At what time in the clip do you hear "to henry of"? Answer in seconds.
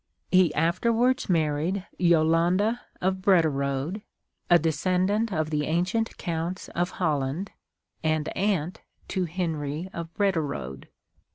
9.09-10.11